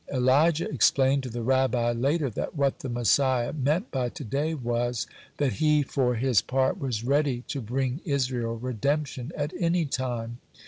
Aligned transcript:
Elijah 0.11 0.67
explained 0.67 1.21
to 1.21 1.29
the 1.29 1.43
Rabbi 1.43 1.91
later 1.91 2.31
that 2.31 2.55
what 2.55 2.79
the 2.79 2.89
Messiah 2.89 3.53
meant 3.53 3.91
by 3.91 4.09
"to 4.09 4.23
day" 4.23 4.55
was, 4.55 5.05
that 5.37 5.53
he 5.53 5.83
for 5.83 6.15
his 6.15 6.41
part 6.41 6.79
was 6.79 7.03
ready 7.03 7.41
to 7.49 7.61
bring 7.61 8.01
Israel 8.03 8.57
redemption 8.57 9.31
at 9.37 9.53
any 9.59 9.85
time. 9.85 10.39